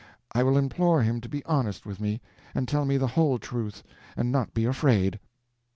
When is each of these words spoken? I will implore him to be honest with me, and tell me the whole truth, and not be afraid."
I 0.33 0.41
will 0.41 0.57
implore 0.57 1.03
him 1.03 1.21
to 1.21 1.29
be 1.29 1.45
honest 1.45 1.85
with 1.85 1.99
me, 1.99 2.21
and 2.55 2.67
tell 2.67 2.85
me 2.85 2.97
the 2.97 3.05
whole 3.05 3.37
truth, 3.37 3.83
and 4.17 4.31
not 4.31 4.51
be 4.55 4.65
afraid." 4.65 5.19